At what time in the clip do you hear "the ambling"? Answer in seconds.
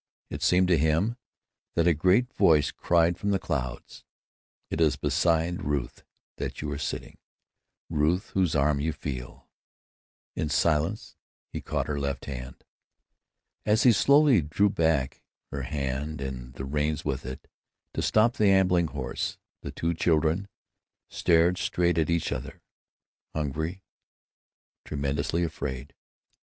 18.37-18.87